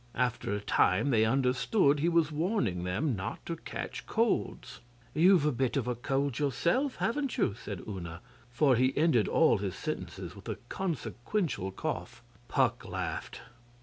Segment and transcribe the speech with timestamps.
[0.15, 4.79] After a time they understood he was warning them not to catch colds.
[5.13, 9.59] 'You've a bit of a cold yourself, haven't you?' said Una, for he ended all
[9.59, 12.23] his sentences with a consequential cough.
[12.47, 13.41] Puck laughed.